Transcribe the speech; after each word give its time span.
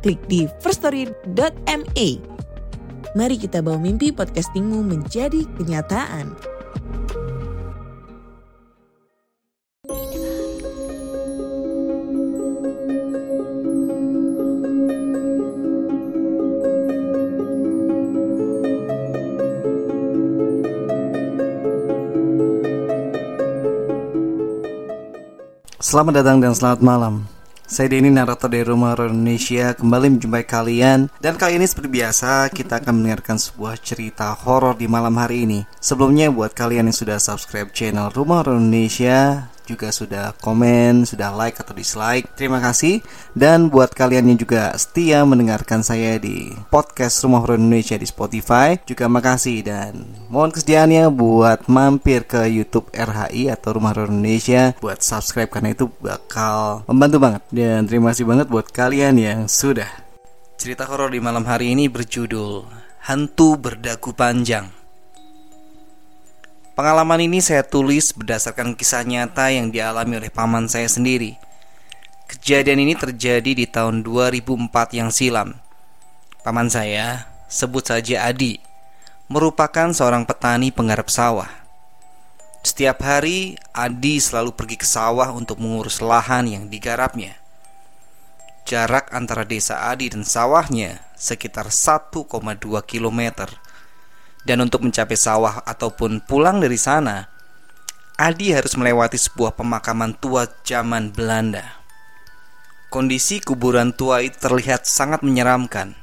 klik 0.00 0.20
di 0.26 0.48
firststory.me. 0.64 2.08
Mari 3.10 3.36
kita 3.42 3.58
bawa 3.60 3.78
mimpi 3.78 4.14
podcastingmu 4.14 4.86
menjadi 4.86 5.42
kenyataan. 5.58 6.34
Selamat 25.80 26.22
datang 26.22 26.38
dan 26.38 26.54
selamat 26.54 26.80
malam. 26.86 27.39
Saya 27.70 27.86
Denny, 27.86 28.10
narator 28.10 28.50
dari 28.50 28.66
Rumah 28.66 28.98
Horor 28.98 29.14
Indonesia, 29.14 29.78
kembali 29.78 30.18
menjumpai 30.18 30.42
kalian. 30.42 31.06
Dan 31.22 31.38
kali 31.38 31.54
ini 31.54 31.70
seperti 31.70 32.02
biasa, 32.02 32.50
kita 32.50 32.82
akan 32.82 32.98
mendengarkan 32.98 33.38
sebuah 33.38 33.78
cerita 33.78 34.34
horor 34.34 34.74
di 34.74 34.90
malam 34.90 35.14
hari 35.14 35.46
ini. 35.46 35.62
Sebelumnya, 35.78 36.34
buat 36.34 36.50
kalian 36.50 36.90
yang 36.90 36.98
sudah 36.98 37.22
subscribe 37.22 37.70
channel 37.70 38.10
Rumah 38.10 38.42
Horor 38.42 38.58
Indonesia, 38.58 39.46
juga 39.70 39.94
sudah 39.94 40.34
komen, 40.42 41.06
sudah 41.06 41.30
like 41.30 41.62
atau 41.62 41.70
dislike. 41.70 42.26
Terima 42.34 42.58
kasih. 42.58 42.98
Dan 43.30 43.70
buat 43.70 43.94
kalian 43.94 44.34
yang 44.34 44.38
juga 44.42 44.74
setia 44.74 45.22
mendengarkan 45.22 45.86
saya 45.86 46.18
di 46.18 46.50
podcast 46.74 47.22
Rumah 47.22 47.46
Horor 47.46 47.62
Indonesia 47.62 47.94
di 47.94 48.06
Spotify, 48.10 48.74
juga 48.82 49.06
makasih 49.06 49.62
dan 49.62 50.02
mohon 50.26 50.50
kesediaannya 50.50 51.06
buat 51.14 51.70
mampir 51.70 52.26
ke 52.26 52.50
YouTube 52.50 52.90
RHI 52.90 53.54
atau 53.54 53.78
Rumah 53.78 53.94
Horor 53.94 54.10
Indonesia 54.10 54.74
buat 54.82 54.98
subscribe 54.98 55.46
karena 55.46 55.70
itu 55.70 55.86
bakal 56.02 56.82
membantu 56.90 57.22
banget. 57.22 57.42
Dan 57.54 57.86
terima 57.86 58.10
kasih 58.10 58.26
banget 58.26 58.50
buat 58.50 58.66
kalian 58.74 59.14
yang 59.14 59.40
sudah. 59.46 60.10
Cerita 60.60 60.84
horor 60.84 61.14
di 61.14 61.24
malam 61.24 61.46
hari 61.48 61.72
ini 61.72 61.88
berjudul 61.88 62.68
Hantu 63.08 63.56
Berdagu 63.56 64.12
Panjang. 64.12 64.79
Pengalaman 66.80 67.20
ini 67.20 67.44
saya 67.44 67.60
tulis 67.60 68.08
berdasarkan 68.16 68.72
kisah 68.72 69.04
nyata 69.04 69.52
yang 69.52 69.68
dialami 69.68 70.16
oleh 70.16 70.32
paman 70.32 70.64
saya 70.64 70.88
sendiri. 70.88 71.36
Kejadian 72.24 72.80
ini 72.88 72.96
terjadi 72.96 73.52
di 73.52 73.68
tahun 73.68 74.00
2004 74.00 74.96
yang 74.96 75.12
silam. 75.12 75.60
Paman 76.40 76.72
saya, 76.72 77.28
sebut 77.52 77.84
saja 77.84 78.24
Adi, 78.24 78.64
merupakan 79.28 79.92
seorang 79.92 80.24
petani 80.24 80.72
penggarap 80.72 81.12
sawah. 81.12 81.52
Setiap 82.64 83.04
hari, 83.04 83.60
Adi 83.76 84.16
selalu 84.16 84.56
pergi 84.56 84.80
ke 84.80 84.88
sawah 84.88 85.36
untuk 85.36 85.60
mengurus 85.60 86.00
lahan 86.00 86.48
yang 86.48 86.64
digarapnya. 86.72 87.36
Jarak 88.64 89.12
antara 89.12 89.44
desa 89.44 89.84
Adi 89.92 90.08
dan 90.08 90.24
sawahnya 90.24 91.04
sekitar 91.12 91.68
1,2 91.68 92.24
kilometer 92.88 93.52
dan 94.44 94.64
untuk 94.64 94.84
mencapai 94.84 95.16
sawah 95.16 95.60
ataupun 95.64 96.24
pulang 96.24 96.60
dari 96.60 96.80
sana, 96.80 97.28
Adi 98.20 98.52
harus 98.52 98.76
melewati 98.76 99.16
sebuah 99.16 99.56
pemakaman 99.56 100.12
tua 100.20 100.44
zaman 100.60 101.08
Belanda. 101.08 101.80
Kondisi 102.92 103.40
kuburan 103.40 103.96
tua 103.96 104.20
itu 104.20 104.36
terlihat 104.36 104.84
sangat 104.84 105.24
menyeramkan. 105.24 105.96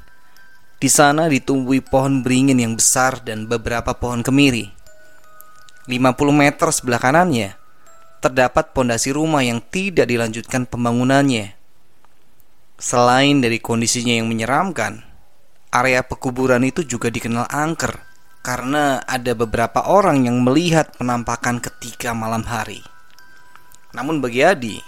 Di 0.82 0.90
sana 0.90 1.30
ditumbuhi 1.30 1.78
pohon 1.78 2.26
beringin 2.26 2.58
yang 2.58 2.74
besar 2.74 3.22
dan 3.22 3.46
beberapa 3.46 3.94
pohon 3.94 4.26
kemiri. 4.26 4.74
50 5.86 5.94
meter 6.34 6.70
sebelah 6.74 6.98
kanannya, 6.98 7.54
terdapat 8.18 8.74
pondasi 8.74 9.14
rumah 9.14 9.46
yang 9.46 9.62
tidak 9.62 10.10
dilanjutkan 10.10 10.66
pembangunannya. 10.66 11.54
Selain 12.82 13.42
dari 13.42 13.62
kondisinya 13.62 14.18
yang 14.18 14.26
menyeramkan, 14.26 15.06
area 15.70 16.02
pekuburan 16.02 16.66
itu 16.66 16.82
juga 16.82 17.14
dikenal 17.14 17.46
angker 17.50 18.07
karena 18.48 19.04
ada 19.04 19.36
beberapa 19.36 19.84
orang 19.92 20.24
yang 20.24 20.40
melihat 20.40 20.96
penampakan 20.96 21.60
ketika 21.60 22.16
malam 22.16 22.48
hari. 22.48 22.80
Namun 23.92 24.24
bagi 24.24 24.40
Adi, 24.40 24.80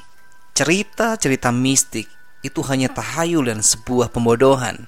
cerita-cerita 0.55 1.51
mistik 1.51 2.07
itu 2.39 2.63
hanya 2.71 2.87
tahayul 2.87 3.51
dan 3.51 3.59
sebuah 3.59 4.15
pembodohan. 4.15 4.87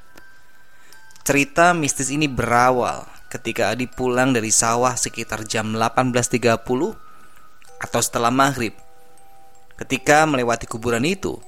Cerita 1.28 1.76
mistis 1.76 2.16
ini 2.16 2.32
berawal 2.32 3.04
ketika 3.28 3.76
Adi 3.76 3.92
pulang 3.92 4.32
dari 4.32 4.56
sawah 4.56 4.96
sekitar 4.96 5.44
jam 5.44 5.76
18.30 5.76 6.40
atau 7.76 8.00
setelah 8.00 8.32
maghrib. 8.32 8.72
Ketika 9.76 10.24
melewati 10.24 10.64
kuburan 10.64 11.03
itu, 11.03 11.44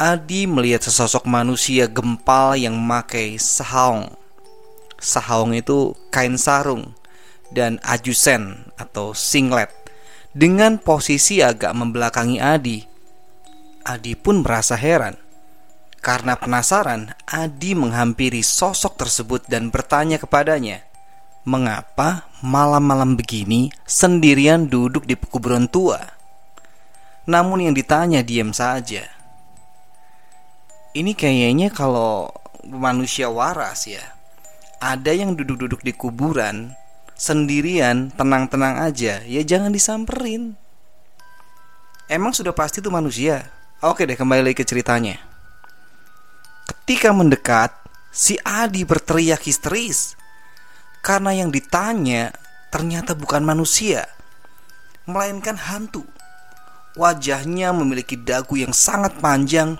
Adi 0.00 0.48
melihat 0.48 0.80
sesosok 0.80 1.28
manusia 1.28 1.84
gempal 1.84 2.56
yang 2.56 2.72
memakai 2.72 3.36
saung 3.36 4.16
Sahong 4.98 5.54
itu 5.54 5.94
kain 6.10 6.34
sarung 6.34 6.98
dan 7.54 7.78
ajusen 7.86 8.66
atau 8.74 9.14
singlet 9.14 9.70
dengan 10.34 10.82
posisi 10.82 11.38
agak 11.38 11.70
membelakangi 11.70 12.42
Adi. 12.42 12.82
Adi 13.86 14.18
pun 14.18 14.42
merasa 14.42 14.74
heran. 14.74 15.14
Karena 16.02 16.34
penasaran, 16.34 17.14
Adi 17.30 17.78
menghampiri 17.78 18.42
sosok 18.42 18.98
tersebut 18.98 19.46
dan 19.46 19.70
bertanya 19.70 20.18
kepadanya, 20.18 20.82
"Mengapa 21.46 22.26
malam-malam 22.42 23.14
begini 23.14 23.70
sendirian 23.86 24.66
duduk 24.66 25.06
di 25.06 25.14
pekuburan 25.14 25.70
tua?" 25.70 26.18
Namun 27.26 27.70
yang 27.70 27.74
ditanya 27.74 28.26
diam 28.26 28.50
saja. 28.50 29.06
Ini 30.90 31.14
kayaknya 31.14 31.70
kalau 31.70 32.34
manusia 32.66 33.30
waras 33.30 33.86
ya 33.86 34.17
ada 34.78 35.10
yang 35.10 35.34
duduk-duduk 35.34 35.82
di 35.82 35.90
kuburan 35.90 36.74
sendirian, 37.18 38.14
tenang-tenang 38.14 38.78
aja, 38.78 39.26
ya 39.26 39.42
jangan 39.42 39.74
disamperin. 39.74 40.54
Emang 42.06 42.30
sudah 42.30 42.54
pasti 42.54 42.78
itu 42.78 42.88
manusia. 42.88 43.50
Oke 43.82 44.06
deh, 44.06 44.14
kembali 44.14 44.46
lagi 44.46 44.56
ke 44.62 44.64
ceritanya. 44.64 45.18
Ketika 46.64 47.10
mendekat, 47.10 47.74
si 48.14 48.38
Adi 48.46 48.86
berteriak 48.86 49.44
histeris 49.44 50.14
karena 51.02 51.34
yang 51.34 51.50
ditanya 51.50 52.32
ternyata 52.70 53.18
bukan 53.18 53.42
manusia, 53.42 54.06
melainkan 55.04 55.58
hantu. 55.58 56.06
Wajahnya 56.98 57.74
memiliki 57.74 58.18
dagu 58.18 58.58
yang 58.58 58.74
sangat 58.74 59.18
panjang, 59.22 59.78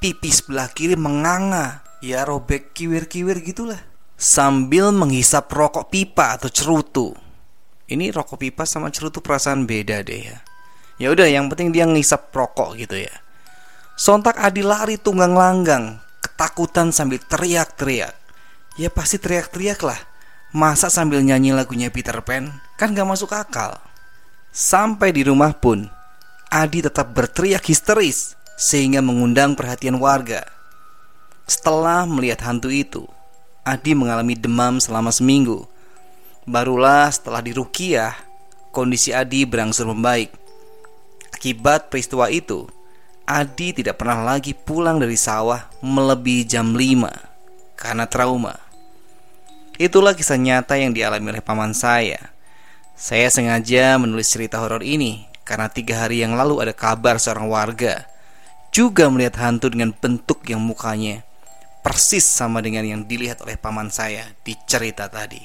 pipi 0.00 0.32
sebelah 0.32 0.68
kiri 0.72 0.96
menganga, 0.96 1.84
ya 2.00 2.24
robek 2.24 2.72
kiwir-kiwir 2.72 3.44
gitulah 3.44 3.93
sambil 4.24 4.88
menghisap 4.88 5.52
rokok 5.52 5.92
pipa 5.92 6.40
atau 6.40 6.48
cerutu. 6.48 7.12
Ini 7.84 8.08
rokok 8.08 8.40
pipa 8.40 8.64
sama 8.64 8.88
cerutu 8.88 9.20
perasaan 9.20 9.68
beda 9.68 10.00
deh 10.00 10.32
ya. 10.32 10.40
Ya 10.96 11.12
udah, 11.12 11.28
yang 11.28 11.52
penting 11.52 11.76
dia 11.76 11.84
ngisap 11.84 12.32
rokok 12.32 12.80
gitu 12.80 13.04
ya. 13.04 13.12
Sontak 14.00 14.40
Adi 14.40 14.64
lari 14.64 14.96
tunggang 14.96 15.36
langgang, 15.36 16.00
ketakutan 16.24 16.88
sambil 16.88 17.20
teriak-teriak. 17.20 18.16
Ya 18.80 18.88
pasti 18.88 19.20
teriak-teriak 19.20 19.84
lah. 19.84 20.00
Masa 20.56 20.88
sambil 20.88 21.20
nyanyi 21.20 21.52
lagunya 21.52 21.92
Peter 21.92 22.16
Pan? 22.24 22.48
Kan 22.80 22.96
gak 22.96 23.04
masuk 23.04 23.36
akal. 23.36 23.76
Sampai 24.54 25.12
di 25.12 25.20
rumah 25.20 25.52
pun, 25.52 25.84
Adi 26.48 26.80
tetap 26.80 27.12
berteriak 27.12 27.66
histeris 27.68 28.38
sehingga 28.56 29.04
mengundang 29.04 29.52
perhatian 29.52 30.00
warga. 30.00 30.46
Setelah 31.44 32.06
melihat 32.06 32.46
hantu 32.46 32.70
itu, 32.70 33.04
Adi 33.64 33.96
mengalami 33.96 34.36
demam 34.36 34.76
selama 34.76 35.08
seminggu. 35.08 35.64
Barulah 36.44 37.08
setelah 37.08 37.40
dirukiah, 37.40 38.12
kondisi 38.68 39.16
Adi 39.16 39.48
berangsur 39.48 39.88
membaik. 39.88 40.28
Akibat 41.32 41.88
peristiwa 41.88 42.28
itu, 42.28 42.68
Adi 43.24 43.72
tidak 43.72 43.96
pernah 43.96 44.20
lagi 44.20 44.52
pulang 44.52 45.00
dari 45.00 45.16
sawah 45.16 45.64
melebihi 45.80 46.44
jam 46.44 46.76
5 46.76 47.80
karena 47.80 48.04
trauma. 48.04 48.60
Itulah 49.80 50.12
kisah 50.12 50.36
nyata 50.36 50.76
yang 50.76 50.92
dialami 50.92 51.32
oleh 51.32 51.40
paman 51.40 51.72
saya. 51.72 52.20
Saya 52.92 53.32
sengaja 53.32 53.96
menulis 53.96 54.28
cerita 54.28 54.60
horor 54.60 54.84
ini 54.84 55.24
karena 55.48 55.72
tiga 55.72 56.04
hari 56.04 56.20
yang 56.20 56.36
lalu 56.36 56.60
ada 56.60 56.76
kabar 56.76 57.16
seorang 57.16 57.48
warga 57.48 58.04
juga 58.74 59.08
melihat 59.08 59.40
hantu 59.40 59.72
dengan 59.72 59.96
bentuk 59.96 60.44
yang 60.50 60.60
mukanya 60.60 61.24
persis 61.84 62.24
sama 62.24 62.64
dengan 62.64 62.80
yang 62.88 63.04
dilihat 63.04 63.44
oleh 63.44 63.60
paman 63.60 63.92
saya 63.92 64.24
di 64.40 64.56
cerita 64.64 65.04
tadi. 65.12 65.44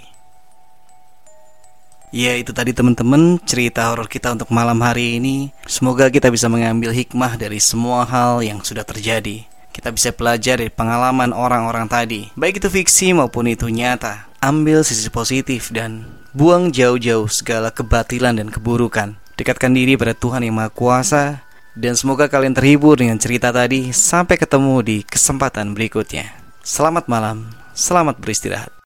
Ya 2.16 2.34
itu 2.40 2.56
tadi 2.56 2.74
teman-teman 2.74 3.38
cerita 3.44 3.92
horor 3.92 4.10
kita 4.10 4.34
untuk 4.34 4.50
malam 4.50 4.80
hari 4.82 5.20
ini. 5.20 5.52
Semoga 5.68 6.10
kita 6.10 6.32
bisa 6.32 6.50
mengambil 6.50 6.90
hikmah 6.96 7.38
dari 7.38 7.60
semua 7.62 8.08
hal 8.08 8.42
yang 8.42 8.64
sudah 8.64 8.82
terjadi. 8.88 9.46
Kita 9.70 9.94
bisa 9.94 10.10
belajar 10.16 10.58
dari 10.58 10.74
pengalaman 10.74 11.30
orang-orang 11.36 11.86
tadi, 11.86 12.34
baik 12.34 12.58
itu 12.64 12.68
fiksi 12.72 13.14
maupun 13.14 13.46
itu 13.52 13.70
nyata. 13.70 14.26
Ambil 14.42 14.82
sisi 14.82 15.12
positif 15.14 15.70
dan 15.70 16.08
buang 16.34 16.74
jauh-jauh 16.74 17.30
segala 17.30 17.70
kebatilan 17.70 18.42
dan 18.42 18.50
keburukan. 18.50 19.20
Dekatkan 19.38 19.78
diri 19.78 19.96
pada 19.96 20.18
Tuhan 20.18 20.44
yang 20.44 20.58
Maha 20.58 20.74
Kuasa 20.74 21.46
dan 21.80 21.96
semoga 21.96 22.28
kalian 22.28 22.52
terhibur 22.52 23.00
dengan 23.00 23.16
cerita 23.16 23.56
tadi. 23.56 23.96
Sampai 23.96 24.36
ketemu 24.36 24.84
di 24.84 24.98
kesempatan 25.08 25.72
berikutnya. 25.72 26.36
Selamat 26.60 27.08
malam, 27.08 27.48
selamat 27.72 28.20
beristirahat. 28.20 28.79